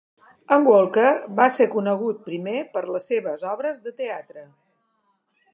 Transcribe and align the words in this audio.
En 0.55 0.63
Walker 0.67 1.09
va 1.41 1.47
ser 1.57 1.67
conegut 1.75 2.25
primer 2.31 2.57
per 2.77 2.85
les 2.97 3.13
seves 3.13 3.47
obres 3.55 3.81
de 3.87 3.97
teatre. 4.03 4.51